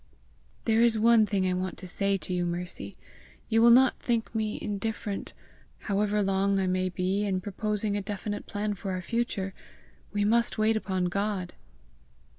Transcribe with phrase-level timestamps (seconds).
[0.65, 2.95] "There is one thing I want to say to you, Mercy:
[3.49, 5.33] you will not think me indifferent
[5.77, 9.53] however long I may be in proposing a definite plan for our future!
[10.11, 11.53] We must wait upon God!"